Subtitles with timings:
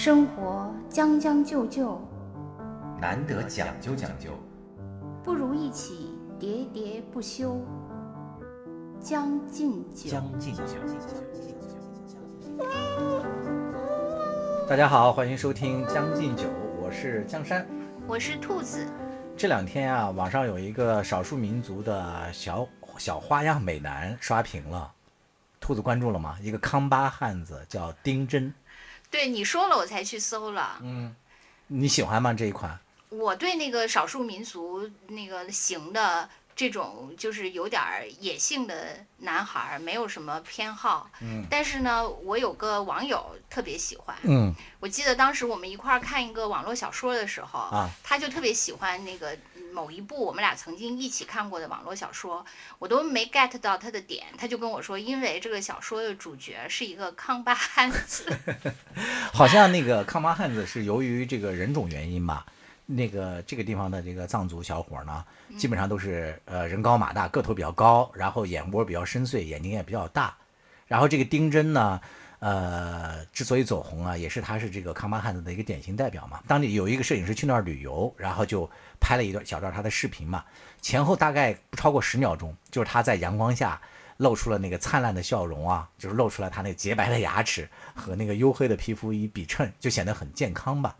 [0.00, 2.00] 生活将将就就，
[3.00, 4.30] 难得讲究讲究，
[5.24, 7.60] 不如一起喋喋不休。
[9.00, 10.62] 将进酒，将进酒。
[14.68, 16.44] 大家好，欢迎收听《将进酒》，
[16.80, 17.66] 我是江山，
[18.06, 18.86] 我是兔子。
[19.36, 22.64] 这两天啊，网上有一个少数民族的小
[22.98, 24.92] 小花样美男刷屏了，
[25.58, 26.36] 兔子关注了吗？
[26.40, 28.54] 一个康巴汉子叫丁真。
[29.10, 30.78] 对你说了，我才去搜了。
[30.82, 31.14] 嗯，
[31.66, 32.32] 你喜欢吗？
[32.32, 32.78] 这一款？
[33.08, 36.28] 我对那个少数民族那个型的。
[36.58, 37.80] 这种就是有点
[38.18, 41.08] 野性的男孩，没有什么偏好。
[41.20, 44.16] 嗯，但是呢，我有个网友特别喜欢。
[44.24, 49.38] 嗯，我记得当时我们一块儿看一个网络小说的时候，啊，他就特别喜欢那个
[49.78, 52.44] 某一部我们俩曾经一起看过的网络小说，
[52.80, 58.26] 我都没 get 到他的点，他就跟我说，因为这个小说的主角是一个康巴汉子。
[59.32, 62.44] 好像那个康巴汉子是由于这个人种原因吧。
[62.86, 65.24] 那个这个地方的这个藏族小伙呢，
[65.56, 70.36] 基本上都是呃人高马大，个头比较高，然后眼窝比较深邃，眼睛也比较大。
[70.88, 72.00] 然后这个丁真呢，
[72.40, 76.40] 呃，之所以走红啊，也是他是这个康巴汉子的一个典型代表嘛。
[76.46, 80.44] 当地有一个摄影师去那儿旅游，然后就拍了一段小段他的视频嘛，
[80.80, 83.80] 前后大概不超过十秒钟，就是他在阳光下
[84.18, 90.94] 露出了那个灿烂的笑容啊，就是露出了他那洁白的牙齿和那个黝黑的皮肤一比衬，就显得很健康吧。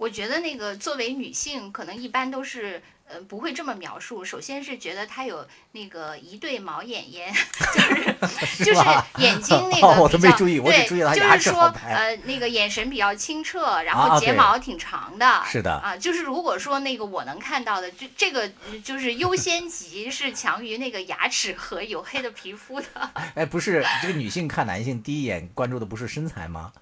[0.00, 4.24] 我觉得那个作为女性，可能一般都是呃不会这么描述。
[4.24, 7.30] 首先是觉得她有那个一对毛眼眼，
[7.74, 8.80] 就是 就是
[9.18, 10.30] 眼睛那个 比较
[11.12, 15.44] 对，就是说呃那个眼神比较清澈，然后睫毛挺长的。
[15.44, 18.50] 是的啊，就是如果说那个我能看到的，就这个
[18.82, 22.86] 就是优先级是强于那个牙齿和黝黑的皮肤的。
[23.36, 26.72] 哎，不是这个女性看男性第一眼关注的不是身材吗？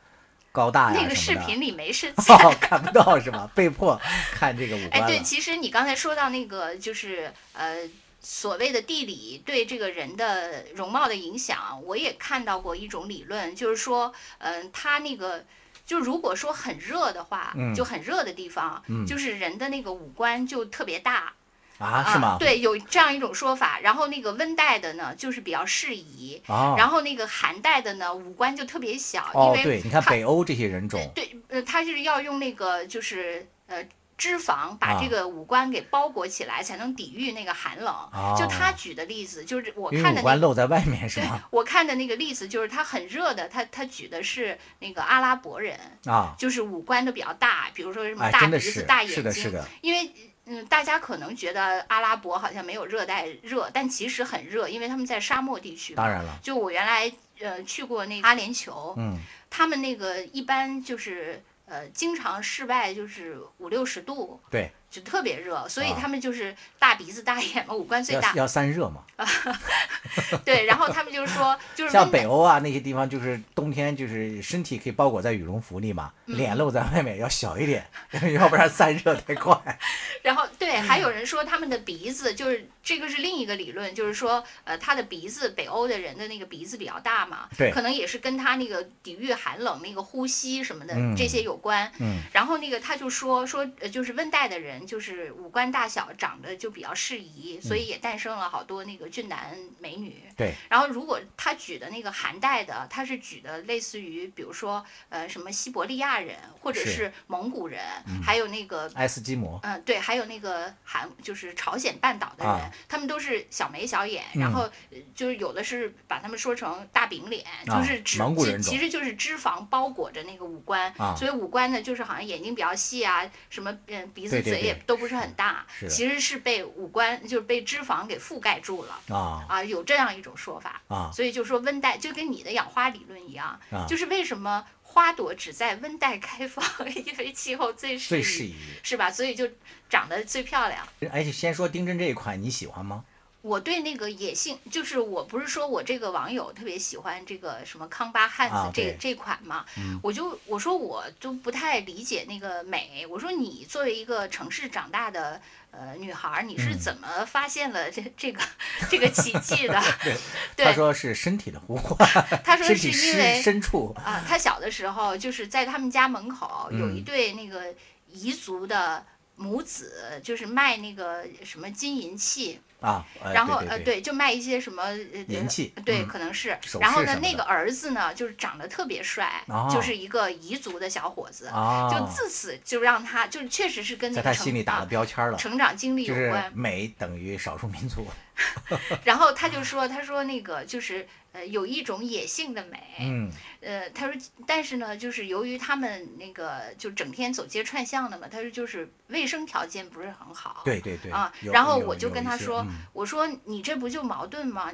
[0.52, 3.48] 高大呀那个视频里没是 哦，看不到是吧？
[3.54, 4.00] 被迫
[4.32, 5.02] 看这个五官。
[5.02, 7.89] 哎，对，其实你刚才说到那个，就是呃，
[8.20, 15.45] 所谓的地理对这个人的容貌的影响，我也看到过一种理论，就是说，嗯，他那个，
[15.86, 21.33] 就如果说很热的话，就很热的地方，就是人的那个五官就特别大。
[21.78, 22.36] 啊，是吗？
[22.39, 23.78] 对，有这样一种说法。
[23.80, 26.42] 然后那个温带的呢，就是比较适宜。
[26.46, 29.30] 然后那个寒带的呢，五官就特别小。
[29.33, 31.00] 哦，对，你看北欧这些人种。
[31.14, 33.86] 对，呃，他是要用那个就是呃
[34.17, 37.94] 脂肪把这个五官给包裹起来，才能抵御那个寒冷。
[38.36, 40.20] 就他举的例子，就是我看的。
[40.20, 41.40] 五官露在外面是吗？
[41.50, 49.14] 我看的那个例子就是他很热的，他他举的是那个阿拉伯人啊，就是五官都比较大，比如说什么大鼻子、大眼睛。
[49.14, 49.64] 是的，是的。
[49.80, 50.11] 因为。
[50.48, 55.95] 嗯，大家可能觉得阿拉伯好像没有热带热，但其实很热，因为他们在沙漠地区。
[55.95, 59.19] 当然了，就我原来呃去过那个阿联酋，嗯，
[59.51, 64.41] 他们那个一般就是呃经常室外就是五六十度。
[64.51, 64.73] 对。
[64.90, 68.32] 就特别热，所以他们就是大鼻子大眼嘛，五官最大。
[68.34, 69.02] 要散热嘛。
[70.44, 77.84] 对，然后他们就是说，就是像北欧啊那些地方，就是冬天就是身体可以包裹在羽绒服里嘛，脸露在外面要小一点，
[78.32, 79.60] 要不然散热太快。
[80.22, 91.90] 然后对，还有人说他们的鼻子就是这个是另一个理论，就是说呃他的鼻子，北欧的人的那个鼻子比较大嘛，对，可能也是跟他那个抵御寒冷那个呼吸什么的这些有关。
[91.98, 92.20] 嗯。
[92.32, 94.77] 然后那个他就说说呃就是温带的人。
[94.86, 100.22] 就是五官大小长得就比较适宜，所以也诞生了好多那个俊男美女。
[100.36, 100.52] 对。
[100.68, 107.80] 然后如果他举的那个韩代的，他是举的类似于比如说呃什么西伯利亚人或者是蒙古人，
[108.22, 109.58] 还有那个爱斯基摩。
[109.62, 114.68] 嗯，对，还有那个韩就是朝鲜半岛的人，他们都是小眉小眼，然后
[115.14, 118.20] 就是有的是把他们说成大饼脸，就是脂
[118.62, 124.67] 其实就是脂肪包裹着那个五官，所以五官呢就是好像眼睛比较细啊，什么嗯鼻子嘴。
[124.68, 133.58] 也都不是很大，其实是被五官就是被脂肪给覆盖住了啊啊，有这样一种说法啊，所以就说温带就跟你的养花理论一样，
[133.88, 139.11] 就是为什么花朵只在温带开放，因为气候最适宜，是吧？
[139.11, 139.49] 所以就
[139.88, 140.87] 长得最漂亮。
[141.11, 143.05] 而且先说丁真这一款，你喜欢吗？
[143.49, 149.65] 我对那个野性，就是我不是说我这个网友特别喜欢这个什么康巴汉子这这款嘛，
[150.03, 153.06] 我就我说我都不太理解那个美。
[153.09, 155.41] 我说你作为一个城市长大的
[155.71, 158.43] 呃女孩，你是怎么发现了这这个
[158.91, 159.83] 这个奇迹的？
[160.55, 162.06] 对，他说是身体的呼唤，
[162.44, 167.75] 他说是因为深处啊，他小的时候就是在他们家门口有一对那个
[168.12, 169.06] 彝族的
[169.37, 172.61] 母子，就是卖那个什么金银器。
[172.81, 173.05] 啊，
[173.35, 174.93] 然后呃对，就卖一些什么
[175.27, 176.57] 银器，对，可能是。
[176.81, 181.51] 然后呢，那个儿子呢，就是长得特别帅，就是一个彝族的小伙子，
[181.91, 188.07] 就自此就让他，就是确实是跟在他心里打了标签了，成长经历有关，美等于少数民族。
[189.05, 193.31] 然后他就说，他说那个就是呃有一种野性的美，嗯，
[193.61, 204.73] 呃他说但是呢，就是由于他们那个就整天走街串巷的嘛，他说就是卫生条件不是很好，对对对啊，然后我就跟他说，我说你这不就矛盾吗？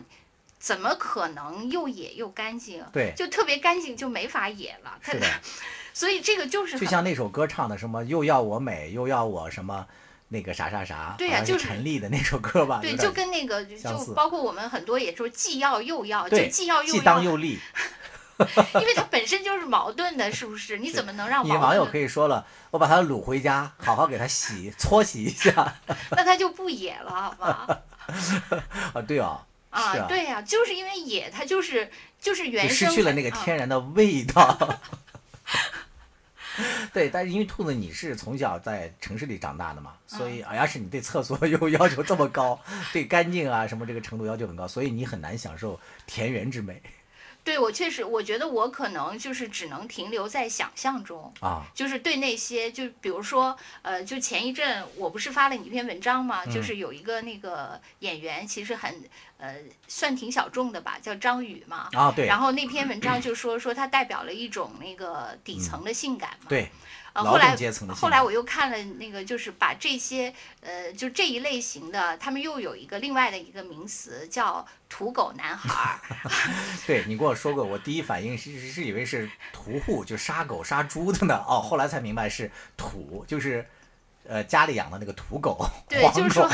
[0.58, 2.82] 怎么可能又野又干净？
[2.92, 5.26] 对，就特别干净就没法野了，是的，
[5.92, 9.86] 所以这个就是就像那首歌唱的什么又要我美又要我什么。
[10.28, 17.58] 那个啥啥啥，对呀，就是陈粒的那首歌吧，对，就跟那个就包括我们很多也说既要又要，就既要又要既当又立，
[18.80, 20.78] 因为它本身就是矛盾的，是不是？
[20.78, 25.76] 你怎么能让你网友可以说了，我把它掳回家，好好给它洗搓洗一下，
[26.10, 27.78] 那它就不野了，好吗？
[28.94, 34.80] 啊，对啊，啊，对呀，就是因为野，它就是就是原生失去了那个天然的味道。
[36.92, 42.58] 对，但是因为兔子你是从小在城市里长大的嘛，所以要是你对厕所又要求这么高，
[42.92, 46.80] 对干净啊什么这个程度要求很高，所以你很难享受田园之美。
[47.44, 56.44] 对我确实，我觉得我可能就是只能停留在想象中啊，就是对那些，就比如说，呃，就前一阵我不是发了你一篇文章吗？
[56.46, 59.04] 就是有一个那个演员，其实很
[59.36, 59.56] 呃
[59.86, 61.90] 算挺小众的吧，叫张宇嘛。
[61.92, 62.26] 啊，对。
[62.26, 66.46] 然后那篇文章 就说说他代表了一种那个底层的性感嘛。
[66.48, 66.70] 对。
[67.14, 67.56] 呃，后来
[67.94, 76.00] 后来我又看了那个，就是把这些呃，就这一类型的，他们又有一个另外的一个名词叫土狗男孩儿。
[76.86, 81.42] 对你跟我说过，我第一反应是是以为是屠户，就杀狗杀猪的呢。
[81.48, 83.66] 哦，后来才明白是土，就是。
[84.26, 86.48] 呃，家里养的那个土狗，对， 就是说，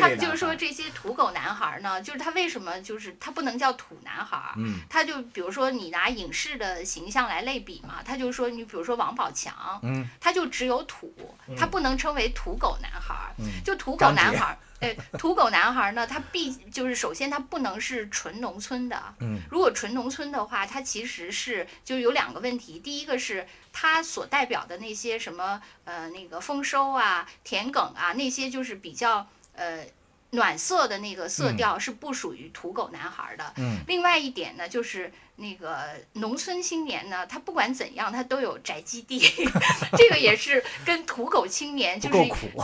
[0.00, 4.52] 他们就是说这些土狗男孩呢，就是他为什么就是他不能叫土男孩？
[4.56, 11.12] 嗯，他就比如说你拿影视的形象来类比嘛，他就说你比如说王宝强，嗯，他就只有土，
[11.58, 13.34] 他不能称为土狗男孩，
[13.64, 14.58] 就土狗男孩。
[14.80, 16.06] 哎， 土狗男孩呢？
[16.06, 19.02] 他必就是首先他不能是纯农村的。
[19.20, 22.78] 嗯，如果纯农村的话，他其实是就有两个问题。
[22.78, 29.86] 第一个是他所代表的那些什么呃那个丰收啊、田埂啊那些就是比较呃
[30.30, 33.52] 暖色的那个色调是不属于土狗男孩的。
[33.56, 35.12] 嗯，另外一点呢就是。
[35.36, 35.78] 那个
[36.14, 39.18] 农村青年呢，他不管怎样，他都有宅基地，
[39.98, 42.16] 这个也是跟土狗青年就是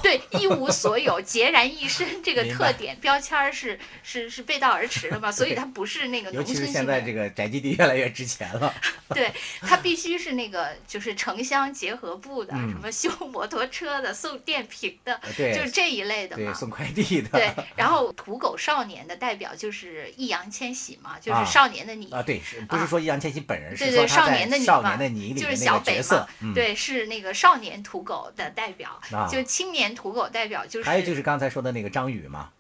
[0.03, 6.63] 对一无所有、孑然一身这个特点标签是是是背道而驰的嘛，所以他不是那个农村青年。
[6.63, 8.75] 尤其是现在这个宅基地越来越值钱了。
[9.11, 9.31] 对
[9.61, 16.55] 他必须是那个就是城乡结合部的，什么修摩托车的、送电瓶的，就是这一类的嘛。
[16.55, 17.29] 送快递的。
[17.29, 22.62] 对，然后土狗少年的代表就是易烊千玺嘛， 就是少年的你啊，对是。
[22.67, 29.01] 不是说易烊千玺本人，是说少年的你少年的你就是小北嘛，对，是那个少年土狗的代表，
[29.31, 30.89] 就青年土狗代表就是。
[30.89, 32.51] 还有就是刚才说的那个张宇嘛。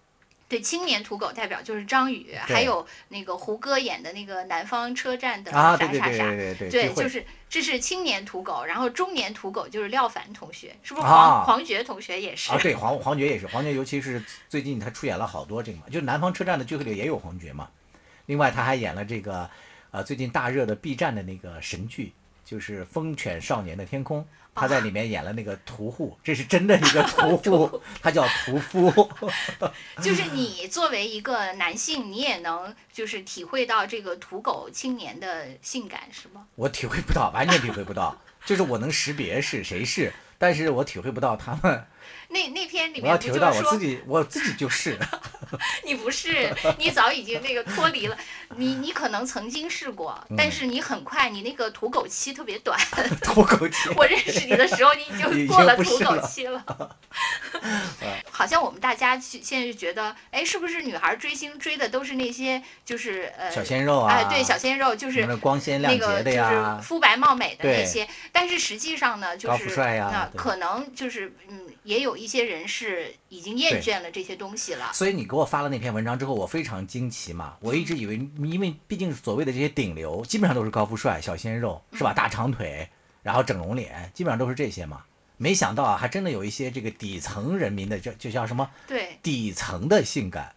[0.48, 12.52] 对，青年土狗代表就是张宇，还有那个胡歌演的那个南方车站的啥啥啥，对对对，就是这是青年土狗，然后中年土狗就是廖凡同学，是不是黄黄觉同学也是？
[12.52, 17.70] 啊，对，黄黄觉也是，黄觉尤其是最近他出演了好多这个嘛，就南方车站的聚会里也有黄觉嘛，
[18.26, 19.48] 另外他还演了这个。
[19.92, 22.14] 啊，最近大热的 B 站的那个神剧，
[22.46, 24.20] 就是《疯犬少年的天空》，
[24.54, 28.90] 他在里面演了那个屠户，这是真的一个屠户， 他叫屠夫。
[30.02, 36.46] 就是你作为一个男性，你也能就是体会到这个土狗青年的性感，是吗？
[36.54, 38.18] 我体会不到，完全体会不到。
[38.46, 41.86] 就是我能识别是谁是，但是我体会不到他们。
[42.28, 44.98] 那那篇里面我要体会到我自己，我自己就是。
[45.84, 48.16] 你不是，你早已经那个脱离了。
[48.56, 52.78] 你你可能曾经试过，但是你很快，你那个土狗期特别短。
[53.22, 53.90] 土狗期。
[53.94, 56.64] 我认识你的时候，你已经过了土狗期了。
[58.30, 64.14] 好像我们大家现在就觉得，哎，是不是女孩追星追的都是那些就是呃小鲜肉啊？
[64.14, 68.08] 哎，对，小鲜肉就是光鲜亮洁的呀，就是肤白貌美的那些。
[68.32, 71.68] 但是实际上呢，就是那可能就是嗯。
[71.84, 77.56] 也有一些人是已经厌倦了这些东西了，所以你给我发了那篇文章之后，我非常惊奇嘛。
[77.60, 82.12] 我一直以为，因为毕竟所谓的这些顶流，基本上都是高富帅、小鲜肉，是吧？
[82.12, 82.88] 大长腿，
[83.22, 85.04] 然后整容脸，基本上都是这些嘛。
[85.38, 88.70] 没想到啊，还真的有一些这个底层人民的，就就叫什么？
[88.86, 90.54] 对，底层的性感。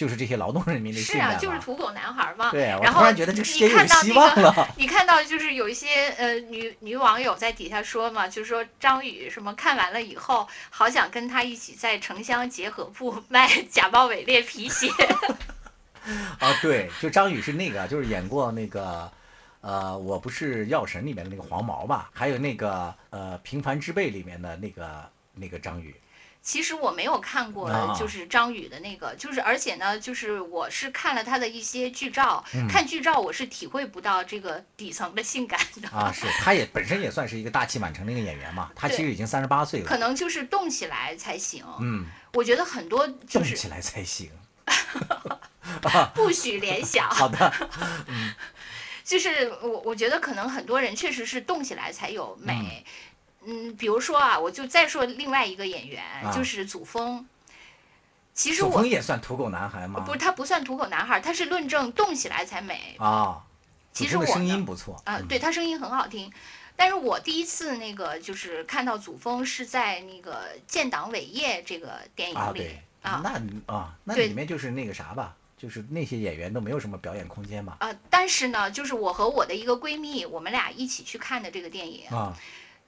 [0.00, 2.50] 就是这些劳动人民的是啊，就是土狗男孩嘛。
[2.52, 4.68] 对，然后觉得这世界有希望了。
[4.74, 14.88] 你看到就是有一些呃女女网友在底下说嘛，就是说张宇什么看完了以后，好想跟他一起在城乡结合部卖假冒伪劣皮鞋。
[16.40, 19.12] 啊，对，就张宇是那个，就是演过那个
[19.60, 22.08] 呃，我不是药神里面的那个黄毛吧？
[22.14, 25.94] 还有那个呃，平凡之辈里面的那个那个张宇。
[26.42, 36.10] 其实我没有看过，就是张宇的那个，就是而且呢，就是我是看了他的一些剧照，看剧照我是体会不到这个底层的性感的啊。
[36.10, 41.62] 是，他也本身也算是一个大器晚成的一个演员嘛，他其实已经三十八岁了，可能就是动起来才行。
[41.78, 44.30] 嗯，我觉得很多动起来才行，
[46.14, 47.06] 不许联想。
[47.12, 47.52] 好的，
[48.08, 48.34] 嗯，
[49.04, 52.84] 就是我我觉得可能很多人确实是动起来才有美。
[53.50, 56.02] 嗯，比如说啊，我就再说另外一个演员，
[56.32, 57.26] 就是祖峰。
[58.32, 60.00] 其实祖峰也算土狗男孩吗？
[60.06, 63.42] 不是，他不算土狗男孩，他是论证动起来才美啊。
[63.92, 66.32] 其实我声音不错啊，对他声音很好听。
[66.76, 70.32] 但是我第一次那个就是看到祖峰是在那个
[70.66, 72.70] 《建党伟业》这个电影里
[73.02, 73.20] 啊。
[73.22, 77.76] 那啊，那里面就是那个啥吧，就是那些演员都没有什么表演空间嘛。
[77.80, 82.34] 啊，但是呢，就是我和我的一个闺蜜，我们俩一起去看的这个电影啊。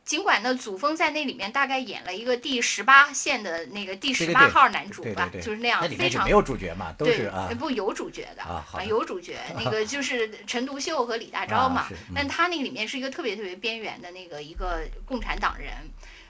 [0.04, 15.73] 尽管呢，祖峰在那里面大概演了一个第十八线的那个第十八号男主吧，就是那样非常没有主角嘛，都是啊，不有主角的啊，有主角， 那个就是陈独秀和李大钊嘛，但他那个里面是一个特别特别边缘的那个一个共产党人，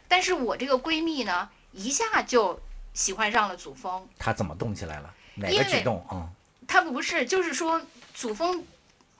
[0.06, 2.60] 但是我这个闺蜜呢，一下就
[2.92, 5.14] 喜欢上了祖峰，他怎么动起来了？
[5.36, 6.28] 哪个举动啊？
[6.68, 7.80] 他不是，就是说
[8.14, 8.62] 祖峰。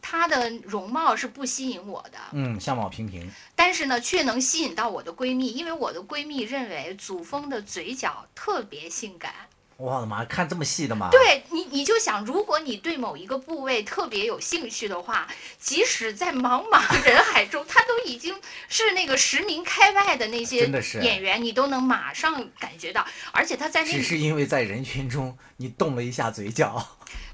[0.02, 9.32] 他的容貌是不吸引我的，嗯，相貌平平，但是呢，却能吸引到我的闺蜜，因为我的闺蜜认为祖峰的嘴角特别性感。
[9.78, 11.08] 我的妈，看这么细的吗？
[11.10, 15.26] 对你，你就想，如果你对某一个部位特别有兴趣的话，
[15.58, 20.68] 即使在茫茫人海中，他都已经是那个十名开外的那些
[21.00, 26.86] 演员，你都能马上感觉到，而且他在那只是因为在人群中你动了一下嘴角。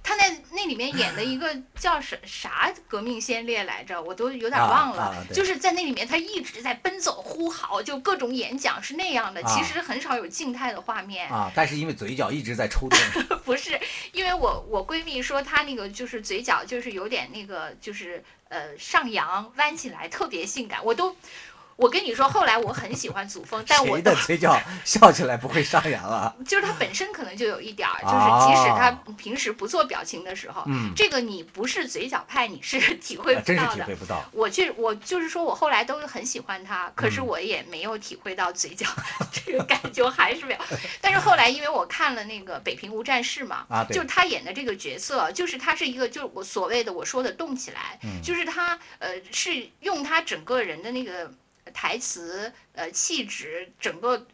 [0.08, 5.14] 他在那里面演的一个叫啥啥革命先烈来着，我都有点忘了。
[5.34, 9.42] 就是在那里面，他一直在奔走呼号，就各种演讲是那样的。
[9.42, 11.52] 其实很少有静态的画面啊。
[11.54, 12.98] 但是因为嘴角一直在抽动。
[13.44, 13.78] 不是，
[14.12, 21.14] 因为我我闺蜜说她那个就是嘴角就是有点那个就是呃上扬弯起来，特别性感，我都。
[21.78, 26.35] 我跟你说，后来我很喜欢祖峰，但我的嘴角 笑起来不会上扬了？
[26.44, 30.64] 就是他本身可能就有一点儿，就是即使他平时不做表情的时候，
[30.97, 33.42] 这个你不是嘴角派，你是 体会不到的。
[33.44, 34.28] 真是体会不到。
[34.32, 38.85] 我去，我就是说我后来都很喜欢他，可是我也没有体会到嘴角
[39.30, 40.61] 这个感觉，还是没有。
[41.00, 51.30] 但是后来因为我看了那个《北平无战事》嘛，啊，就是他演的这个角色，就是他是一个，就是我所谓的我说的动起来，就是他呃是用他整个人的那个。
[51.70, 54.26] 台词，呃，气质，整个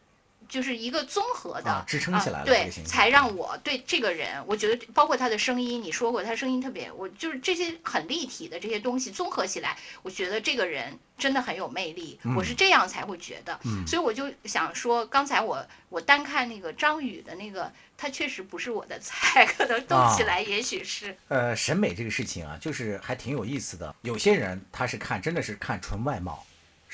[0.49, 21.17] 就是一个综合的支撑起来了，对，才让我对这个人，我觉得包括他的声音，你说过他声音特别，我就是这些很立体的这些东西综合起来，我觉得这个人真的很有魅力，我是这样才会觉得，所以我就想说，刚才我我单看那个张宇的那个，他确实不是我的菜， 可能动起来也许是。
[21.29, 26.45] 呃，审美这个事情啊，就是还挺有意思的，有些人他是看真的是看纯外貌。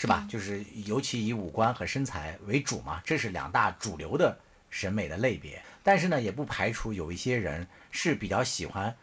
[0.01, 0.27] 是吧？
[0.31, 4.35] 就是尤其以五官和身材为主嘛，这是两大主流的
[4.71, 5.63] 审美的类别。
[5.83, 8.97] 但是呢，也不排除有一些人是比较喜欢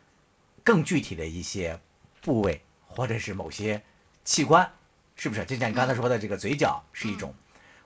[0.64, 1.80] 更具体的一些
[2.20, 3.80] 部位，或者是某些
[4.26, 4.68] 器官，
[5.16, 5.46] 是不是？
[5.46, 7.32] 就像你刚才说的这个嘴角是一种。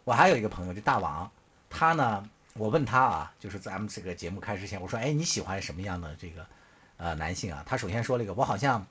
[0.05, 1.29] 我还有一个朋友，就大王，
[1.69, 6.47] 他呢，我问他啊，就是咱们这个节目开始前，我说，哎，你喜欢什么样的这个
[6.95, 7.61] 呃男性啊？
[7.67, 8.87] 他首先说了一个，我好像。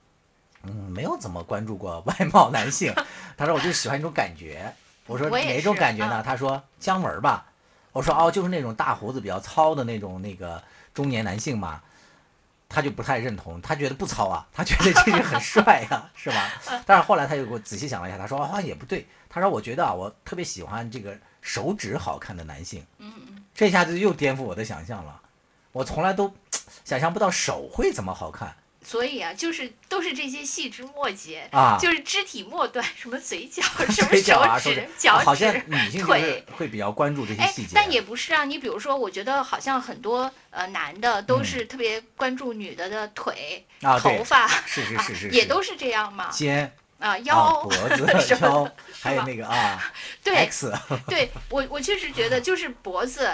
[0.63, 2.93] 嗯，没有怎么关注过外貌男性。
[3.37, 4.73] 他说我就喜欢一种感觉。
[5.07, 6.21] 我说哪种感觉呢？
[6.23, 7.45] 他说姜文吧。
[7.91, 10.61] 我说哦，就是那种大胡子比较糙的那种那个
[10.93, 11.81] 中年男性嘛。
[12.73, 16.49] 他就不太认同，他觉得不糙啊，他觉得这人很 帅呀，是吧？
[16.85, 19.05] 但是后来他又给我仔细想了一下，他说啊也不对。
[19.29, 22.81] 他说我觉得啊，我特别喜欢这个手指好看的男性。
[22.99, 23.43] 嗯嗯。
[23.53, 25.19] 这下子又颠覆我的想象了。
[25.73, 26.33] 我从来都
[26.85, 28.55] 想象不到手会怎么好看。
[28.91, 35.63] 所以啊，就是都是这些细枝末节啊，就是肢体末端，什么嘴角， 什么手指、脚趾、
[36.03, 37.69] 腿，会比较关注这些细节。
[37.73, 46.27] 但也不是啊，你比如说，我觉得好像很多呃男的都是特别关注女的的腿、头发，是是是是，也都是这样嘛。
[46.29, 46.69] 肩
[46.99, 48.69] 啊，腰、脖 子、腰，
[48.99, 49.81] 还有那个啊，
[50.21, 50.49] 对。
[51.07, 53.31] 对我我确实觉得就是脖子，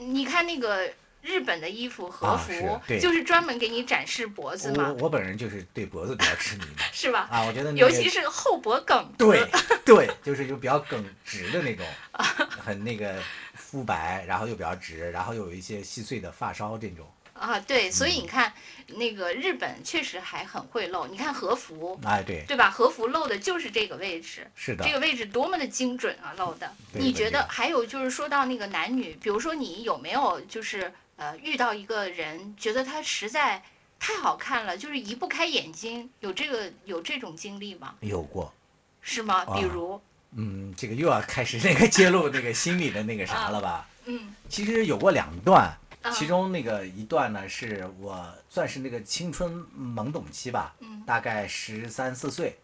[0.00, 0.90] 你看那个。
[1.24, 4.92] 日本的衣服和服，就是专门给你展示脖子嘛。
[4.98, 7.26] 我我本人就是对脖子比较痴迷嘛， 是吧？
[7.32, 9.48] 啊，我觉得尤其是后脖梗，对
[9.86, 13.18] 对，就是就比较梗直的那种，很那个
[13.54, 17.10] 肤白，然后又比较直，然后又有一些细碎的发梢这种。
[17.32, 18.52] 啊，对，所以你看，
[18.86, 21.04] 那个日本确实还很会露。
[21.06, 22.70] 你看和服，哎，对，对吧？
[22.70, 26.72] 和服露的就是这个位置，是的，这个位置多么的精准啊，露的。
[26.92, 30.92] 你觉得还有就是说到那个男女，比如说你有没有就是
[31.24, 33.62] 呃遇到一个人，觉得他实在
[33.98, 37.94] 太好看了，就是移不开眼睛，有这个有这种经历吗？
[38.00, 38.52] 有过，
[39.00, 39.44] 是吗？
[39.46, 39.98] 比如，
[40.32, 43.88] 嗯，这个又要开始那个揭露那个心理的那个啥了吧？
[44.04, 45.74] 嗯，其实有过两段。
[46.12, 50.76] 其中那个一段呢，是我算是那个青春懵懂期吧，
[51.06, 52.58] 大概十三四岁，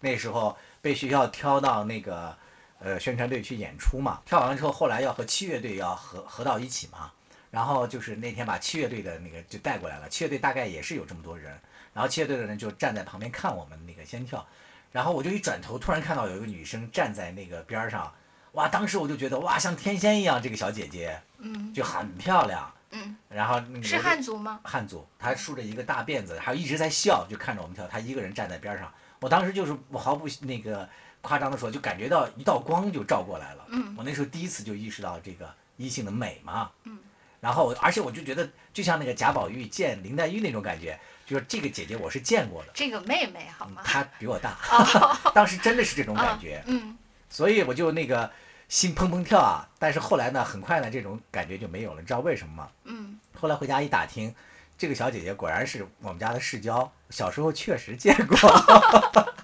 [0.00, 2.34] 那时候被学校挑到那个
[2.78, 7.12] 呃宣传队去演出嘛，跳完了之后，后来要和七乐队要合合到一起嘛，
[7.54, 11.56] 然后就是那天把七乐队的那个就带过来了，七乐队大概也是有这么多人，
[11.92, 14.44] 然后七乐队的人就站在旁边看我们那个先跳，
[14.90, 18.12] 然后我就一转头，突然看到有一个女生站在那个边上。
[18.54, 18.68] 哇！
[18.68, 24.60] 当时我就觉得哇，像天仙一样，这个小姐姐，嗯，就很漂亮，嗯，然后是汉族吗？
[24.62, 27.84] 汉族，她梳着一个大辫子，还一直在笑，就看着我们跳。
[27.88, 30.88] 她一个人站在边上，我当时就是我毫不那个
[31.20, 33.66] 夸张的说，就感觉到一道光就照过来了。
[33.70, 36.70] 嗯，我那时候第一次就意识到这个异性的美嘛。
[36.84, 36.96] 嗯，
[37.44, 42.70] 然后而且我就觉得，就像那个贾宝玉见林黛玉那种感觉，就是这个姐姐我是见过的。
[42.72, 43.82] 这个妹妹好吗？
[43.84, 44.56] 她比我大，
[45.34, 46.62] 当时真的是这种感觉。
[46.66, 46.96] 嗯，
[47.28, 48.30] 所以我就那个。
[48.66, 49.68] 心砰砰跳啊！
[49.78, 52.00] 但是后来呢，很快呢，这种感觉就没有了。
[52.00, 52.68] 你知道为什么吗？
[52.84, 53.20] 嗯。
[53.38, 54.34] 后来回家一打听，
[54.78, 58.36] 这个小姐姐果然是我们家的世交，小时候确实见过，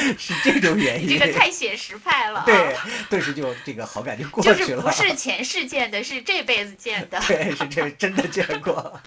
[0.18, 1.18] 是这种原因。
[1.18, 2.42] 这个太写实派了。
[2.46, 2.76] 对，
[3.10, 4.56] 顿时就这个好感就过去了。
[4.56, 7.20] 就是不是前世见的，是这辈子见的。
[7.26, 9.00] 对，是这真的见过，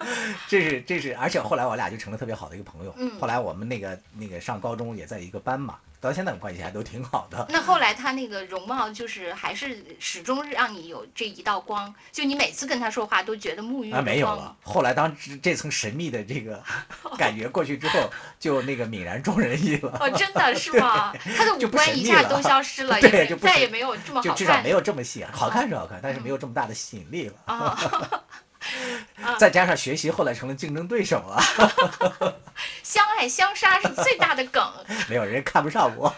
[0.48, 2.94] 这是这是，而且后来我俩就成了特别好的一个朋友。
[2.98, 3.10] 嗯。
[3.20, 5.76] 后来我们那个那个上高中也在一个班嘛。
[6.02, 7.46] 到现在关系还都挺好的。
[7.48, 13.92] 那后来他那个容貌就是还是始终让你有这一道光，就你每次跟他说话都觉得沐浴。
[13.92, 14.56] 啊，没有了。
[14.64, 16.60] 后来当这层神秘的这个
[17.16, 19.96] 感觉过去之后，就那个泯然众人矣了。
[20.00, 21.14] 哦，真的是吗？
[21.38, 24.22] 他的五官一下都消失了， 对，就再也没有这么好看。
[24.22, 27.34] 就至少没有这么细，好看是好看，但是没有这么大的吸引力了。
[27.44, 27.78] 啊。
[29.38, 31.40] 再加上学习，后来成了竞争对手了。
[32.82, 34.72] 相爱相杀是最大的梗。
[35.08, 36.14] 没有人看不上我。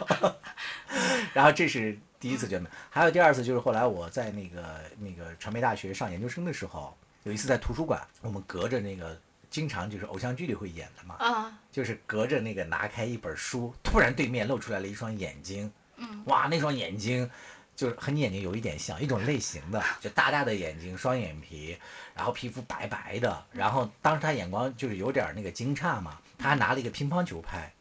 [1.33, 9.19] 然后这是第一次见面，还有第二次就是后来我在那个那个传媒大学上研究生的时候，有一次在图书馆，我们隔着那个
[9.51, 17.29] 经常就是偶像剧里会演的嘛，啊，就是隔着那个拿开一本书，突然对面露出来了一双眼睛，嗯，哇，那双眼睛。
[17.77, 21.77] 就是和你眼睛有一点像，一种类型的， 就大大的眼睛，双眼皮，
[22.15, 27.73] 然后皮肤白白的，然后当时他眼光就是有点那个惊诧嘛，他还拿了一个乒乓球拍，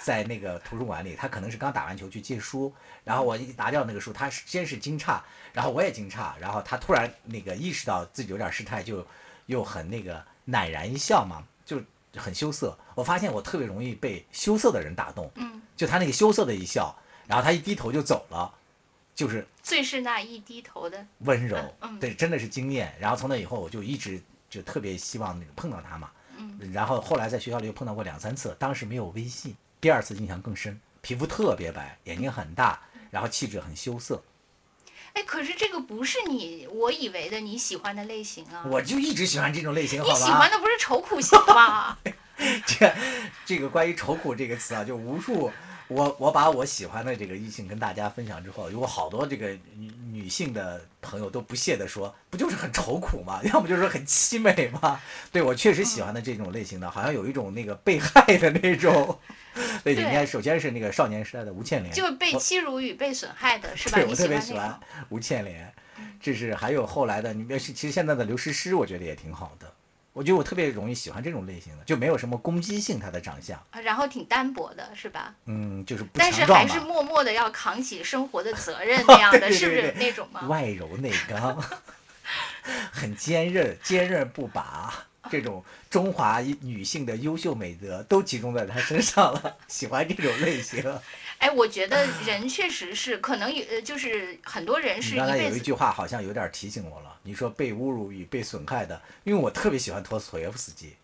[0.00, 2.72] 在那个图书馆里，他可能是刚打完球去借书，
[3.04, 5.20] 然后我一拿掉那个书，他先是惊诧，
[5.52, 9.06] 然后我也惊诧，然后他突然那个意识到自己有点失态，就
[9.46, 11.80] 又很那个赧然一笑嘛，就
[12.16, 12.76] 很羞涩。
[12.96, 16.92] 我发现我特别容易被羞涩的人打动，嗯，就他那个羞涩的一笑，
[17.28, 18.54] 然后他一低头就走了。
[19.18, 21.58] 就是最是那一低头的温柔，
[21.98, 22.94] 对，真的是惊艳。
[23.00, 26.08] 然后从那以后，我就一直就特别希望那个碰到他嘛。
[26.36, 26.56] 嗯。
[26.72, 29.56] 然后后来在学校里又碰到过两三次，当时没有微信。
[29.80, 34.22] 第二次印象更深，皮肤特别白，眼睛很大，然后气质很羞涩。
[35.14, 38.64] 哎，可是这个不是你我以为的你喜欢的类型啊！
[38.70, 40.00] 我就一直喜欢这种类型？
[40.00, 41.98] 你喜欢的不是愁苦型吗？
[42.64, 42.94] 这
[43.44, 45.50] 这个关于愁苦这个词啊，就无数。
[45.88, 53.40] 我我把我喜欢的这个异性跟大家分享之后，有好多这个女女性的朋友都不屑地说，不就是很愁苦吗？
[53.52, 55.00] 要么就是很凄美吗？
[55.32, 59.18] 对我确实喜欢的这种类型的，好像有一种那个被害的那种
[59.84, 60.04] 类型。
[60.04, 63.98] 你看，首先是那个少年时代的吴倩莲，就被欺辱与被损害的 是吧？
[63.98, 65.72] 对，我特别喜欢吴倩莲。
[66.20, 69.72] 这是还有后来的，你别其实现在的刘诗诗，我觉得也挺好的。
[70.18, 75.32] 我觉得我特别容易喜欢这种类型的，就没有什么攻击性，他的长相，然后挺单薄的，是吧？
[75.44, 80.40] 嗯，就是不但是还是默默的要扛起生活的责任 那样的，是不是那种吗？
[80.48, 81.64] 外柔内刚，
[82.90, 84.92] 很坚韧，坚韧不拔，
[85.30, 90.82] 这种中华女性的优秀美德都集中在他身上了，喜欢这种类型。
[91.38, 95.16] 哎，我觉得人确实是可能有，就是很多人是。
[95.16, 100.94] 刚才有一句话好像有点提醒我了，你说被侮辱与被损害的，因为我特别喜欢托斯托耶夫斯基。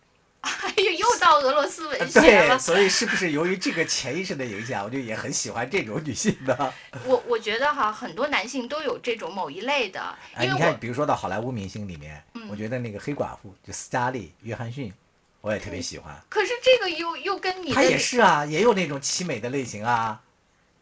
[0.45, 2.49] 哎呦，又到俄罗斯文学了。
[2.49, 6.73] 对，所以是不是由于这个潜意识的影响，我就也很喜欢这种女性的？
[7.05, 9.99] 我我觉得哈，很多男性都有这种某一类的。
[10.35, 14.93] 哎，你看，比如说到好莱坞明星里面，我觉得那个黑寡妇就斯嘉丽·约翰逊，
[15.41, 16.15] 我也特别喜欢。
[16.29, 20.21] 可是这个又又跟你他也是啊，也有那种凄美的类型啊，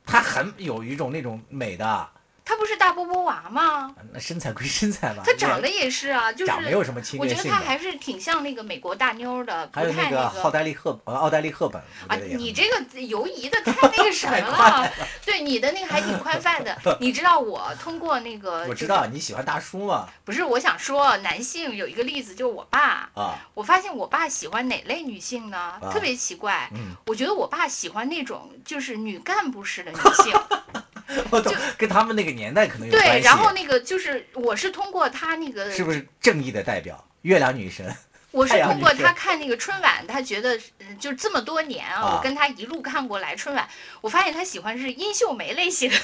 [0.06, 2.10] 他很有一种那种美的。
[2.46, 3.94] 他不是大波波娃吗？
[4.12, 5.24] 那身材归身材吧。
[5.26, 7.38] 他长得也是啊，就是长没有什么侵略性。
[7.38, 14.92] 我觉得他还是挺像那个美国大妞的，还有那个奥黛丽赫呃奥黛丽赫本啊，你这个游移的太那个什么了？
[15.26, 16.78] 对，你的那个还挺宽泛的。
[17.00, 18.66] 你知道我通过那个？
[18.68, 20.10] 我知道你喜欢大叔吗？
[20.26, 23.40] 不是，我想说男性有一个例子，就是我爸啊。
[23.54, 25.80] 我发现我爸喜欢哪类女性呢？
[25.92, 26.70] 特别奇怪。
[26.74, 26.96] 嗯。
[27.06, 30.34] 我觉得我爸喜欢那种就是女干部式的女性。
[31.42, 33.12] 就跟他们那个年代可能有关系。
[33.12, 37.04] 对，然后那个就是我是通过他那个是不是正义的代表？
[37.22, 37.96] 月亮女神。
[38.32, 43.70] 我是通过他看那个春晚，他觉得嗯就这么多年啊，我跟他一路看过来春晚，
[44.02, 45.98] 我发现他喜欢是殷秀梅类型的，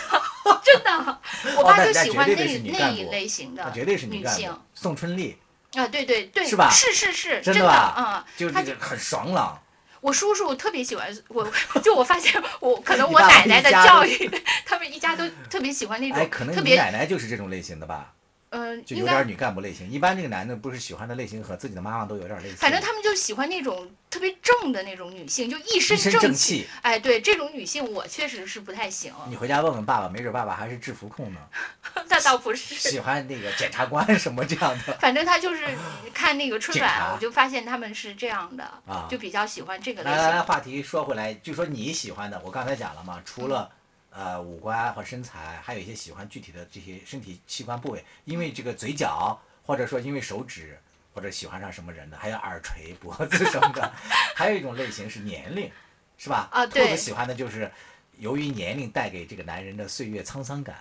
[0.63, 1.19] 真的。
[1.57, 2.35] 我爸就喜欢那
[2.71, 4.55] 那一类型的，绝对是女性。
[4.75, 5.35] 宋春丽。
[5.73, 6.69] 啊，对对对，是吧？
[6.69, 9.59] 是是是，真的嗯，就他就很爽朗。
[10.01, 11.51] 我叔叔特别喜欢我，
[11.83, 14.29] 就我发现我可能我奶奶的教育，
[14.65, 16.17] 他们一家都特别喜欢那种。
[16.17, 18.13] 哎，可能你奶奶就是这种类型的吧？
[18.51, 19.87] 嗯，就有点女干部类型。
[19.87, 22.55] 一般这个男的不是喜欢的类型和自己的妈妈都有点类似。
[22.55, 26.67] 反正他们就喜欢那种特别正的那种女性，就一身正气。
[26.81, 29.13] 哎，对，这种女性我确实是不太行。
[29.27, 31.39] 你回家问问爸爸，没准爸爸还是制服控呢。
[32.09, 32.75] 那倒不是。
[32.75, 34.97] 喜欢那个检察官什么这样的。
[35.01, 35.67] 反正他就是
[36.13, 40.17] 看那个春晚，我就发现他们是这样的，啊，就比较喜欢这个类型。
[40.17, 43.71] 来来来，话题说回来，就说你喜欢的，我刚才讲了嘛，除了。
[44.11, 50.77] 呃，五官和身材，还有一些喜欢具体的这些身体器官部位，因为这个嘴角，或者说因为手指，
[51.13, 53.91] 或者喜欢上什么人的， 还有耳垂、脖子什么的。
[54.35, 55.71] 还有一种类型是年龄，
[56.17, 56.47] 是吧？
[56.51, 56.83] 啊，对。
[56.83, 57.71] 兔子喜欢的就是
[58.17, 60.79] 由于年龄带给这个男人的岁月沧桑感，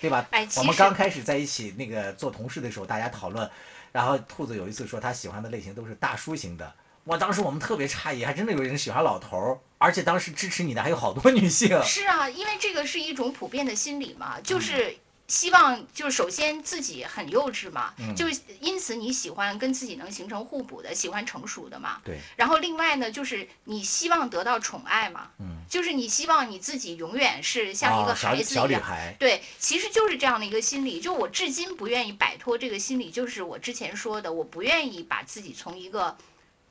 [0.00, 0.26] 对吧？
[0.30, 3.48] 哎，我们刚开始在一起那个做同事的时候，大家讨论，
[3.92, 6.74] 然后兔子有一次说他喜欢的类型都是大叔型的。
[7.04, 11.82] 哇当时我们特别诧异，还真的有人喜欢老头儿，而且当时支持你的还有好多女性。
[11.82, 14.96] 是啊，因为这个是一种普遍的心理嘛，就是
[15.32, 18.26] 希望，就是首先自己很幼稚嘛，就
[18.60, 22.02] 因此你喜欢跟自己能形成互补的，喜欢成熟的嘛。
[22.04, 22.18] 对。
[22.36, 28.82] 然后另外呢，就是你希望得到宠爱嘛，嗯，就是你希望你自己永远是像一个孩子一样。
[29.18, 31.00] 对，其实就是这样的一个心理。
[31.00, 36.14] 就我至今不愿意摆脱这个心理，就是我之前说的，我不愿意把自己从一个。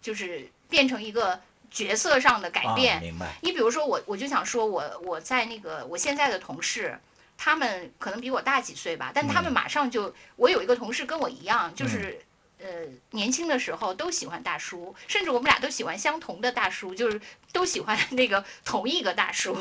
[0.04, 3.00] 就是变成一个角色上的改变。
[3.00, 3.36] 明白。
[3.44, 7.00] 你比如说我，我就想说，我我在那个我现在的同事，
[7.44, 12.24] 他们可能比我大几岁吧，但他们马上就，我有一个同事跟我一样，就是
[12.60, 12.68] 呃
[13.10, 17.20] 年轻的时候都喜欢大叔，甚至我们俩都喜欢相同的大叔，就是
[17.52, 19.58] 都喜欢那个同一个大叔，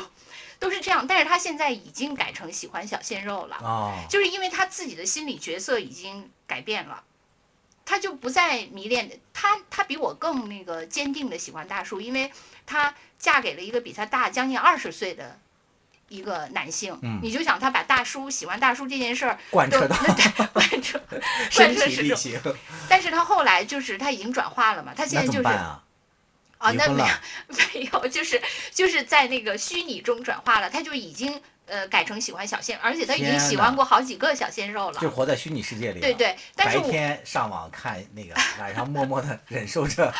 [0.59, 1.07] 都是这样。
[1.07, 7.03] 但是他现在已经改成喜欢小鲜肉了，就是因为他自己的心理角色已经改变了。
[7.83, 12.31] 他就不再迷恋他，他比我更那个坚定的喜欢大叔，因为
[12.67, 15.39] 他嫁给了一个比他大将近二十岁的
[16.11, 16.97] 一个男性。
[17.01, 19.95] 嗯，你就想他把大叔喜欢大叔这件事儿贯彻到
[20.53, 21.01] 贯彻
[21.55, 22.55] 贯彻始终。
[22.89, 25.81] 但是他后来就是他已经转化了嘛，他现在就是啊，
[26.59, 27.15] 那没有
[27.73, 31.41] 没有，就是就是在那个虚拟中转化了，他就已经。
[31.67, 36.01] 呃，改成喜欢小鲜，而且他已经喜欢过好几个小鲜肉了，就活在虚拟世界里。
[36.01, 40.13] 对对，白天上网看那个，晚上默默的忍受着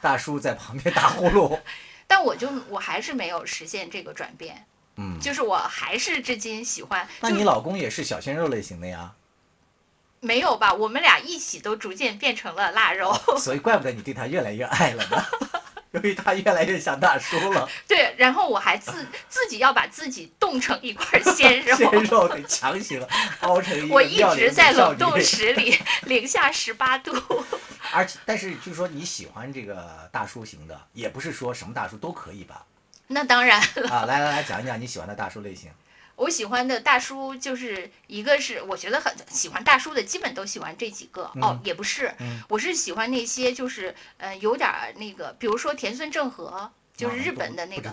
[0.00, 1.58] 大叔在旁边打呼噜。
[2.06, 4.64] 但我就我还是没有实现这个转变，
[4.96, 7.06] 嗯，就是我还是至今喜欢。
[7.20, 9.12] 那你老公也是小鲜肉类型的呀？
[10.20, 15.24] 没有吧，我们俩一起都逐渐变成了腊肉，所以怪不得你对他越来越爱了呢。
[15.92, 23.02] 由于他越来越像大叔了， 对，然后我还自 自己要把自己冻成一块鲜肉，鲜肉给强行
[23.40, 27.14] 熬成一我一直在冷冻室里，零下十八度。
[27.92, 32.62] 而且，但是就是说你喜欢这个大叔型的，也不是说什么大叔都可以吧？
[33.08, 33.88] 那当然了。
[33.88, 35.70] 啊，来来来讲一讲你喜欢的大叔类型。
[36.16, 42.10] 我喜欢的大叔就是一个是我觉得很喜欢大叔的，基本都喜欢这几个哦，也不是，
[42.48, 47.92] 我是喜欢那些就是呃有点那个，比如说田村正和，就是日本的那个，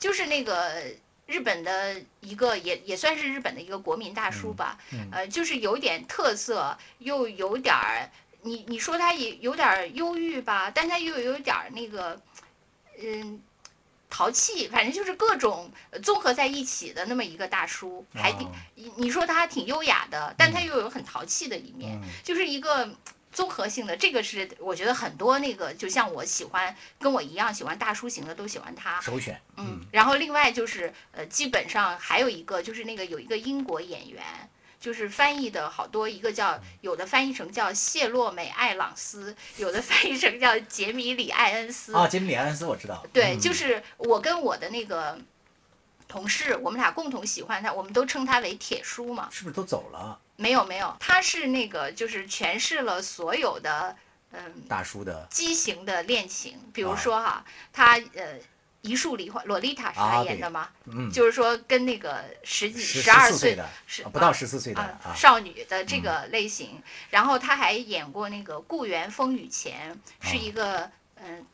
[0.00, 0.82] 就是那个
[1.26, 4.76] 日本的一个也也算是日本的一个国民大叔吧，
[5.12, 8.10] 呃，就是有点特色，又有点儿
[8.42, 12.20] 你你说他也有点忧郁吧，但他又有点那个
[13.00, 13.40] 嗯。
[14.10, 22.90] 淘气，反正就是各种综合在一起的那么一个大叔，还挺你你说他挺优雅的，但他又有很淘气的一面，就是一个
[23.32, 23.96] 综合性的。
[23.96, 29.40] 这个是我觉得很多那个，就像我喜欢跟我一样喜欢大叔型的，都喜欢他首选。
[29.56, 34.24] 嗯，然后另外就是呃，基本上还有一个就是那个有一个英国演员，
[34.80, 41.94] 就是翻译的好多，一个叫有的翻译成叫谢洛美艾朗斯，有的翻译成叫杰米里艾恩斯。
[41.94, 43.06] 啊，杰米里艾恩斯我知道。
[43.12, 45.18] 对，就是我跟我的那个
[46.08, 49.28] 同事，我们俩共同喜欢他，我们都称他为铁叔嘛。
[49.30, 50.18] 是不是都走了？
[50.36, 53.94] 没有没有，他是那个就是诠释了所有的
[54.32, 58.40] 嗯大叔的畸形的恋情，比如说哈，他呃。
[58.82, 60.68] 一树梨花，洛丽塔是他演的吗？
[60.86, 66.82] 嗯，就是说跟那个十几、十二岁的，是不到十四岁的少女的这个类型。
[67.10, 69.98] 然后他还演过那个《故园风雨前》，
[70.30, 71.44] 是一个嗯。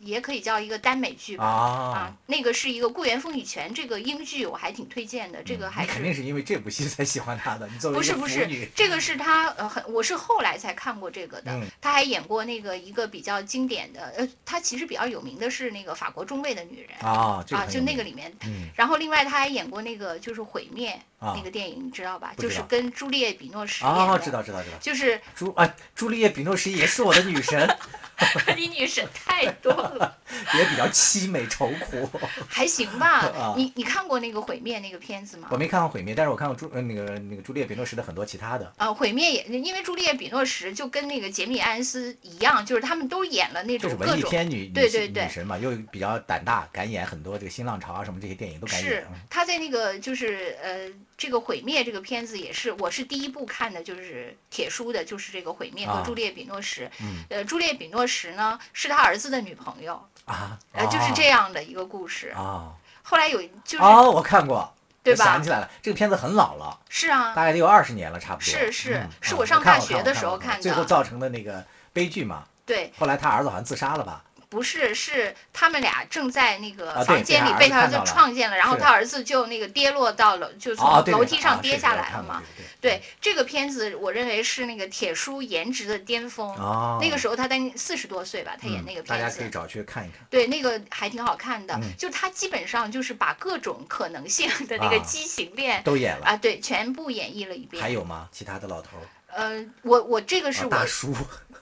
[0.00, 5.42] 也可以叫一个耽美剧吧啊，那个是一个《故园风雨泉》这个英剧，我还挺推荐的。
[5.42, 7.66] 这个还是肯定是因为这部戏才喜欢他的。
[7.68, 11.60] 你作为不是不是，这个是他呃很，我是后来才看过这个的。
[11.80, 18.32] 他还演过那个一个比较经典的呃，他其实比较有名的是那个《法国中尉的女人》啊啊，就那个里面。
[18.74, 20.90] 然后另外他还演过那个就是《毁灭》
[21.34, 22.32] 那个电影，你知道吧？
[22.38, 24.18] 就是跟朱丽叶·比诺什演的。
[24.18, 24.76] 知道知道知道。
[24.80, 27.68] 就是朱啊，朱丽叶·比诺什也是我的女神。
[28.56, 30.16] 你女神太多了，
[30.54, 32.08] 也比较凄美愁苦，
[32.48, 33.54] 还行吧。
[33.56, 35.48] 你你看过那个毁灭那个片子吗？
[35.50, 38.72] 我没看过毁灭，但是我看过朱呃那个那个朱丽叶·比诺什的很多其他的。
[38.78, 48.90] 呃，毁灭也因为朱丽叶·比诺什就跟那个杰米·艾恩斯一样，就是他们都演了那种各种文艺片女对对对女神嘛，又比较胆大，敢演很多这个新浪潮啊什么这些电影都敢演。
[48.90, 56.90] 是她在那个就是呃这个毁灭这个片子也是，我是第一部看的就是铁叔的，就是这个毁灭和朱丽叶·比诺什。
[57.00, 57.24] 嗯。
[57.30, 62.72] 呃，朱丽叶·比诺什呢是他儿子的女朋友啊，呃，就是这样的一个故事啊。
[63.02, 64.70] 后来有就是哦，我看过，
[65.02, 65.24] 对吧？
[65.24, 68.44] 想起来了，这个片子很老了，是啊，大概得有二十年了，差不多。
[68.44, 70.62] 是是，是我上大学的时候看的。
[70.62, 72.44] 最后造成的那个悲剧嘛。
[72.66, 72.92] 对。
[72.98, 74.22] 后来他儿子好像自杀了吧？
[74.56, 82.42] 不是，是他们俩正在那个房间里被他儿子撞见了，然后他儿子就那个跌落到了，就从楼梯上跌下来了嘛。
[82.80, 86.48] 对这个片子，我认为是那个铁叔颜值的巅峰。
[86.54, 89.08] 哦，那个时候他才四十多岁吧，他演那个片子。
[89.10, 90.20] 大家可以找去看一看。
[90.30, 91.78] 对，那个还挺好看的。
[91.98, 97.82] 就他基本上就是把各种可能性的那个畸形恋都演了啊，对，全部演绎了一遍。
[97.82, 98.26] 还有吗？
[98.32, 98.96] 其他的老头？
[99.34, 101.12] 呃，我我这个是我大叔，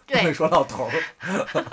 [0.06, 0.88] 不能说老头。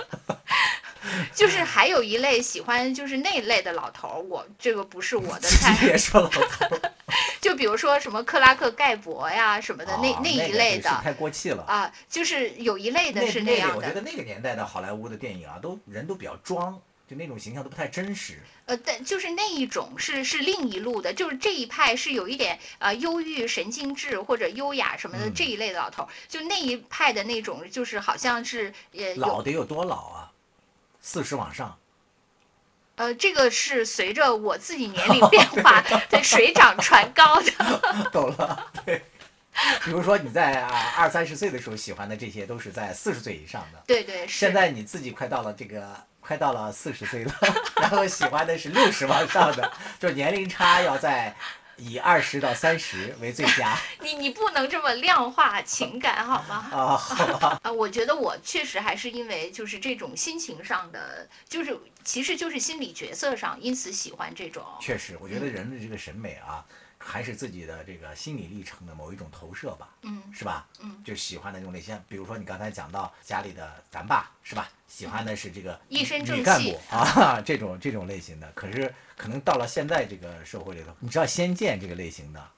[1.34, 5.76] 就是还有一类喜欢就是那一类的老头儿，我这个不是我的菜。
[5.80, 6.92] 别说老头儿，
[7.40, 11.92] 就比如说什么克拉克盖博呀什么的那那一类的，太过气了啊。
[12.08, 13.76] 就是有一类的是那样的。
[13.76, 18.40] 我觉得那个年代的好莱坞的电影啊，都人都比较装，就那种形象都不太真实。
[18.66, 30.31] 呃，但就是那一种是是另一路的，就是这一派是有一点呃忧郁、神经质或者优雅什么的这一类的老头，就那一派的那种，就是好像是也老得有多老啊？
[31.02, 31.76] 四十往上，
[32.94, 37.50] 呃，这个是随着我自己年龄变化， 对水涨船高的。
[38.10, 39.02] 懂了，对。
[39.84, 43.82] 比如说你在啊二三十岁的时候喜欢的这些，都是在四十岁以上的。
[43.86, 44.26] 对对。
[44.26, 45.84] 现在你自己快到了这个，
[46.20, 47.34] 快到了四十岁了，
[47.76, 51.34] 然后喜欢的是六十往上的，就年龄差要在。
[51.84, 53.76] 以二十到三十为最佳。
[54.00, 56.68] 你你不能这么量化情感好吗？
[56.72, 57.60] 啊，好吧。
[57.62, 64.64] 啊， 我觉得我确实还是因为就是这种心情上的，就是其实就是心理角色上，因此喜欢这种。
[64.80, 66.64] 确实，我觉得人的这个审美啊。
[67.04, 70.66] 还是自己的这个心理历程的某一种投射吧，嗯，是吧？
[70.80, 74.70] 嗯，就喜欢的那种类型，比如说你刚才讲到家里的咱爸，是吧？
[74.86, 76.04] 喜欢的是这个女
[76.42, 78.50] 干部啊，这种这种类型的。
[78.52, 82.48] 可是可能到了现在这个社会里头，你知道《仙剑》这个类型的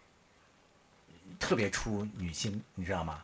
[1.39, 3.23] 特别出女性，你知道吗？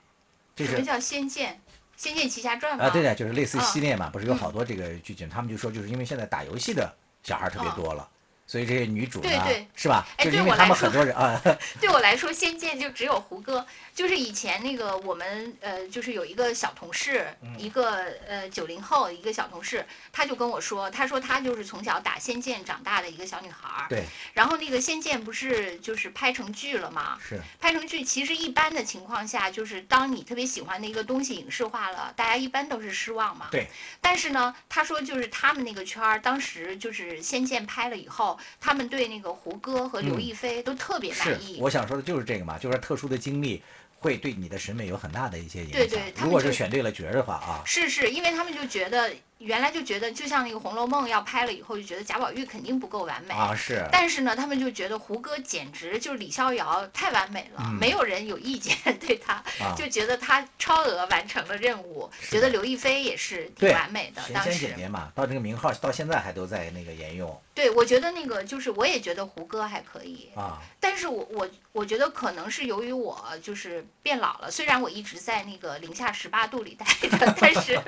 [0.56, 1.54] 什么叫《仙剑》？
[1.96, 2.84] 《仙剑奇侠传》吗？
[2.84, 5.28] 啊，对的，就是类似系列嘛，不是有好多这个剧情？
[5.28, 8.08] 他们就说，就是因为现在打游戏的小孩特别多了。
[8.50, 9.30] 所以这些女主呢，
[9.76, 10.04] 是吧？
[10.18, 11.40] 就是因为他们很多人啊。
[11.80, 13.64] 对我来说，《仙剑》就只有胡歌。
[13.94, 23.86] 就是以前那个我们呃，就是有一个小同事，一个呃九零后一个小同事，他就跟我说，他说他就是从小打《仙剑》长大的一个小女孩儿。
[23.88, 24.02] 对。
[24.34, 27.18] 然后那个《仙剑》不是就是拍成剧了吗？
[27.20, 27.38] 是。
[27.60, 33.46] 拍成剧，其实一般的情况下，就是当你特别喜欢的一个东西影视化了，大家一般都是失望嘛。
[33.52, 33.68] 对。
[34.00, 38.39] 但是呢，他说就是他们那个圈儿，当时就是《仙剑》拍了以后。
[38.60, 41.56] 他们对那个胡歌和刘亦菲都特别满意。
[41.56, 43.62] 是，我想说的就是这个嘛，就是特殊的经历
[43.98, 45.78] 会对你的审美有很大的一些影响。
[45.78, 47.62] 对对，如果是选对了角儿的话啊。
[47.64, 49.12] 是是，因为他们就觉得。
[49.40, 53.54] 原来就觉得，就像那个《红楼梦》要拍了以后，就觉得贾宝玉肯定不够完美啊。
[53.54, 53.84] 是。
[53.90, 59.42] 但是呢，他们就觉得胡歌简直就是李逍遥太完美了，没有人有意见对他，
[59.74, 62.10] 就觉得他超额完成了任务。
[62.30, 64.22] 觉得刘亦菲也是挺完美的。
[64.32, 64.60] 当时。
[64.60, 67.42] 姐姐嘛，到这个名号到现在还都在那个沿用。
[67.54, 70.58] 对，我觉得那个就是，我也觉得胡歌还可以啊。
[70.78, 77.80] 但是我我我觉得可能是由于我就是变老了，虽然我一直在那个零下十八度里待着，但是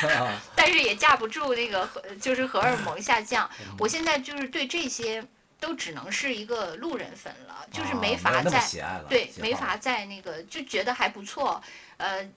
[0.54, 1.88] 但是也架不住那个
[2.20, 3.48] 就是荷尔蒙下降。
[3.78, 5.24] 我现在就是对这些
[5.58, 8.60] 都只能是一个路人粉了，就是没法再
[9.08, 11.62] 对没法再那个就觉得还不错，
[11.96, 12.28] 呃。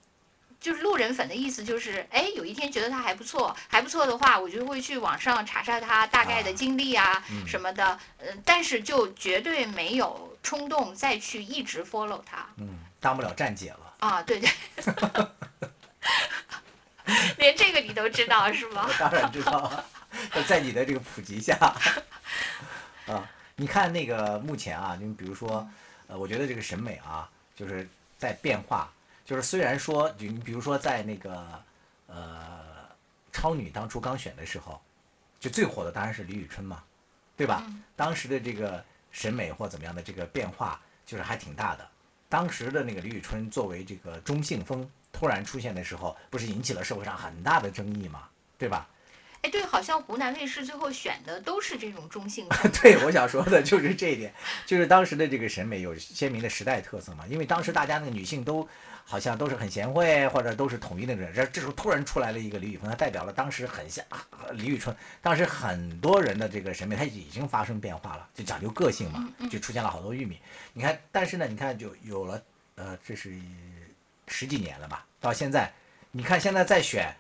[0.62, 14.48] 就是路人粉的意思，就是哎，有一天觉得他还不错，还不错的话，我就会去网上查查他大概的经历啊什么的，嗯，但是就绝对没有冲动再去一直 follow 他，嗯，当不了站姐了啊，对对，
[17.38, 18.90] 连这个你都知道是吗？
[19.00, 19.84] 当然知道，
[20.48, 21.56] 在你的这个普及下，
[23.08, 25.68] 啊，你看那个目前啊，你比如说，
[26.08, 27.88] 呃，我觉得这个审美啊，就是
[28.18, 28.92] 在变化。
[29.24, 31.64] 就是虽然说，你比如说在那个
[32.08, 32.60] 呃
[33.32, 34.82] 超女当初刚选的时候，
[35.40, 36.84] 就最火的当然是李宇春嘛，
[37.38, 37.64] 对吧？
[37.96, 41.88] 当时的这个审美或怎么样的这个变化，就是还挺大的。
[42.28, 48.24] 当时的那个李宇春作为这个中性风突然出现的时候，不是引起了社会上很大的争议嘛，
[48.58, 48.88] 对吧？
[49.42, 52.48] 哎，对，好像湖南卫视最后选的都是这种中性。
[52.80, 54.32] 对，我想说的就是这一点，
[54.68, 57.26] 就是当时的这个审美有鲜明的时代特色嘛。
[57.28, 58.68] 因为当时大家那个女性都
[59.04, 64.06] 好像都是很贤惠，或者都是统一的人，这这时候突然出来了一个李宇春，她代表了当时很像
[64.54, 70.38] 李宇春，当时很多人的这个审美，它已经发生变化了，就讲究个性嘛，就出现了好多玉米。
[70.72, 72.40] 你看，但是呢，你看就有了，
[72.76, 73.32] 呃，这是
[74.32, 75.06] 十几年了吧？
[75.20, 75.72] 到现在，
[76.12, 77.16] 你看现在再选。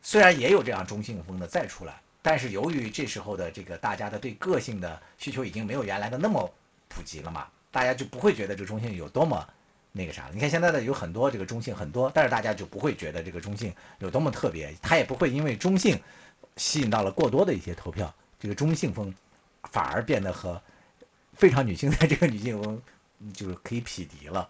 [0.00, 6.48] 虽然也有这样中性风的再出来，但是由于这时候的这个大家的对个性的需求已经没有原来的那么
[6.88, 9.46] 普及了嘛，大家就不会觉得这个中性有多么
[9.90, 10.30] 那个啥。
[10.32, 16.00] 你看现在的有很多这个中性很多，但是大家就不会觉得这个中性有多么特别，他也不会因为中性
[16.56, 19.12] 吸引到了过多的一些投票，这个中性风
[19.72, 20.62] 反而变得和
[21.34, 22.80] 非常女性的这个女性风
[23.34, 24.48] 就是可以匹敌了。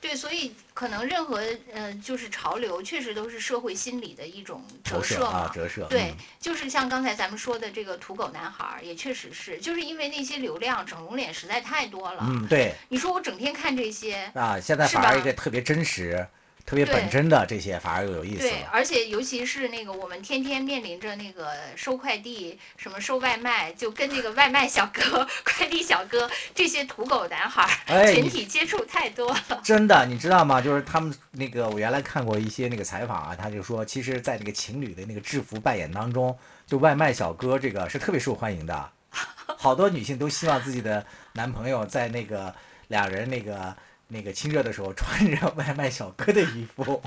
[0.00, 5.50] 对，所以可能任何呃，就是潮流，确实都是社会心理的一种折射嘛。
[5.52, 5.86] 折射。
[5.88, 12.24] 对，就是像刚才咱们说的这个土狗男孩，也确实是，就是因为那些流量整容脸实在太多了。
[12.28, 12.74] 嗯，对。
[12.88, 16.26] 你说我整天看这些啊，现在反而一个特别真实。
[16.66, 18.40] 特别本真的这些反而又有意思。
[18.40, 29.60] 对，而且尤其是那个我们天天面临着那个收快递、什么收外卖，就跟那个外卖小哥、 快递小哥这些土狗男孩群体接触太多了。
[29.62, 30.60] 真的，你知道吗？
[30.60, 38.90] 就是他们那个，我原来看过一些那个采访啊，他就说，其实，在那个情侣的那个制服扮演当中，就外卖小哥这个是特别受欢迎的，
[39.56, 42.52] 好多女性都希望自己的男朋友在那个
[42.88, 43.76] 俩人那个。
[44.08, 47.02] 那个亲热的时候穿着 外卖小哥的衣服，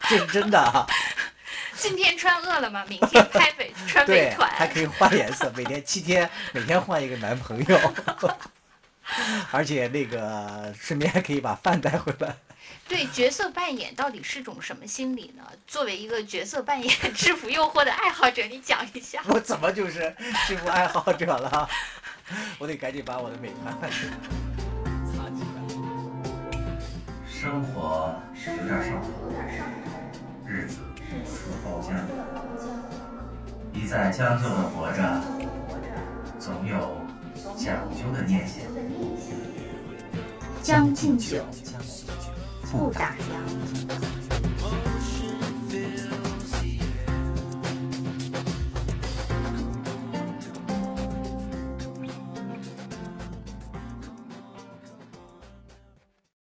[0.00, 0.86] 这是真的。
[1.76, 7.94] 今天穿饿了么，明天拍美穿美团，还可以换颜色，每天七天，每天换一个男朋友，
[9.52, 12.36] 而且那个顺便还可以把饭带回来。
[12.88, 15.44] 对角色扮演到底是种什么心理呢？
[15.66, 19.22] 作为一个角色扮演制服诱惑的爱好者，你讲一下。
[19.26, 20.14] 我怎么就是
[20.46, 21.68] 制服爱好者了？
[22.58, 23.90] 我得赶紧把我的美团。
[27.48, 28.14] 生活
[28.58, 29.08] 有点上头，
[30.44, 30.76] 日子
[31.24, 31.94] 出包浆。
[33.72, 35.00] 一再将就的活着，
[36.38, 36.76] 总有
[37.56, 38.62] 讲究的念想。
[40.62, 41.42] 将进酒，
[42.70, 44.17] 不打烊。